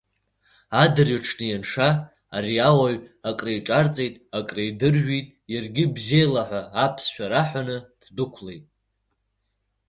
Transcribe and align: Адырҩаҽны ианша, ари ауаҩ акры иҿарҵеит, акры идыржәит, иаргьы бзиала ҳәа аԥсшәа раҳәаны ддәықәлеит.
Адырҩаҽны 0.81 1.45
ианша, 1.47 1.89
ари 2.35 2.57
ауаҩ 2.69 2.97
акры 3.29 3.51
иҿарҵеит, 3.57 4.15
акры 4.37 4.61
идыржәит, 4.69 5.27
иаргьы 5.53 5.83
бзиала 5.95 6.43
ҳәа 6.49 6.61
аԥсшәа 6.85 7.25
раҳәаны 7.31 7.77
ддәықәлеит. 8.01 8.65